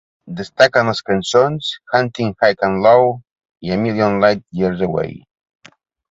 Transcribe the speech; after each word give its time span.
Destaquen 0.37 0.87
les 0.91 1.01
cançons 1.09 1.67
"Hunting 1.97 2.31
High 2.45 2.57
And 2.67 2.81
Low" 2.85 3.11
i 3.67 3.73
"A 3.75 3.77
Million 3.83 4.17
Light 4.25 4.41
Years 4.63 4.81
Away". 4.89 5.13